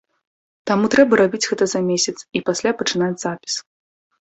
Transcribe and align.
Таму 0.71 0.89
трэба 0.95 1.13
рабіць 1.21 1.41
гэта 1.51 1.63
за 1.75 1.79
месяц, 1.91 2.15
і 2.39 2.43
пасля 2.49 2.75
пачынаць 2.83 3.15
запіс. 3.27 3.53